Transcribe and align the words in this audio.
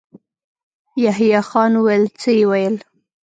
يحيی 1.03 1.37
خان 1.49 1.73
وويل: 1.81 2.03
څه 2.21 2.31
يې 2.37 2.43
ويل؟ 2.49 2.75